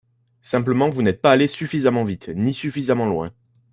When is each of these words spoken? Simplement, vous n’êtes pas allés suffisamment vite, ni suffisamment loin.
Simplement, 0.41 0.89
vous 0.89 1.03
n’êtes 1.03 1.21
pas 1.21 1.29
allés 1.29 1.45
suffisamment 1.45 2.03
vite, 2.03 2.29
ni 2.29 2.55
suffisamment 2.55 3.05
loin. 3.05 3.31